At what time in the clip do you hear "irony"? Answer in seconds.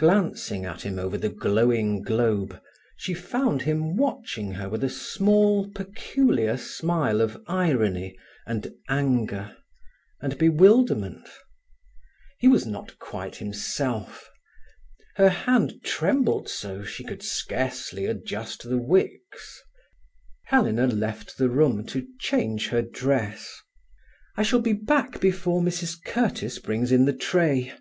7.46-8.18